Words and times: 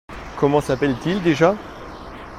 Comment 0.35 0.61
s’appelle-t-il 0.61 1.21
déjà? 1.21 1.53